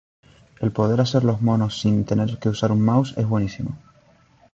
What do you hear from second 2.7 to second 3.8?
un mouse es buenísimo.